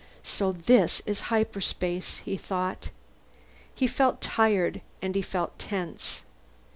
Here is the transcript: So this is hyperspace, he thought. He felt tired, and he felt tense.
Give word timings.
So 0.23 0.51
this 0.53 1.03
is 1.05 1.19
hyperspace, 1.29 2.23
he 2.25 2.35
thought. 2.35 2.89
He 3.75 3.85
felt 3.85 4.19
tired, 4.19 4.81
and 4.99 5.13
he 5.13 5.21
felt 5.21 5.59
tense. 5.59 6.23